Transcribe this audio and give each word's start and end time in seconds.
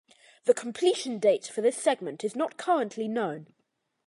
The 0.45 0.55
completion 0.55 1.19
date 1.19 1.45
for 1.45 1.61
this 1.61 1.77
segment 1.77 2.23
is 2.23 2.35
not 2.35 2.57
currently 2.57 3.07
known. 3.07 3.53